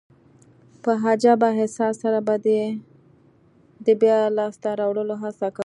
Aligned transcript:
په 0.83 0.91
عجبه 1.03 1.47
احساس 1.53 1.93
سره 2.03 2.19
به 2.27 2.35
دي 2.43 2.55
يي 2.61 2.69
د 3.85 3.87
بیا 4.01 4.17
لاسته 4.37 4.69
راوړلو 4.79 5.15
هڅه 5.23 5.47
کول. 5.55 5.59